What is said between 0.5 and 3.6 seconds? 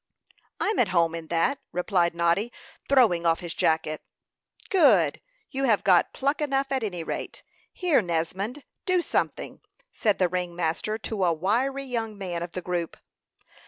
"I'm at home in that," replied Noddy, throwing off his